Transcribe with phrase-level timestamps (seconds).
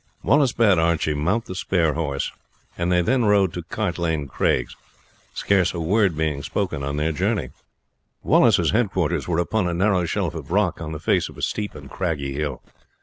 [0.23, 2.31] Wallace bade Archie mount the spare horse,
[2.75, 4.75] and they then rode to Cart Lane Craigs,
[5.35, 7.49] scarce a word being spoken on their journey.
[8.23, 11.75] Wallace's headquarters were upon a narrow shelf of rock on the face of a steep
[11.75, 12.63] and craggy hill.